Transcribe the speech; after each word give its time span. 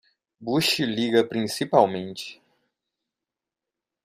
Bush 0.41 0.79
liga 0.79 1.23
principalmente. 1.23 2.41